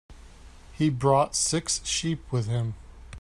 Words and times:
He 0.73 0.89
brought 0.89 1.35
six 1.35 1.79
sheep 1.85 2.31
with 2.31 2.47
him. 2.47 2.73